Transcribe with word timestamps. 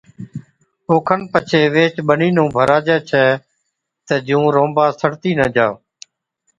او 0.89 0.95
کن 1.07 1.19
ڇي 1.49 1.61
ويهچ 1.73 1.95
ٻنِي 2.07 2.29
نُون 2.35 2.47
ڀراجَي 2.55 2.97
ڇَي 3.09 3.25
تہ 4.07 4.15
جُون 4.27 4.45
رونبا 4.55 4.85
سَڙتِي 4.99 5.31
نہ 5.39 5.47
جا۔ 5.55 5.67